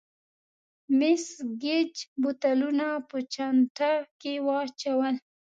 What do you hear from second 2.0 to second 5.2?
بوتلونه په چانټه کې واچول.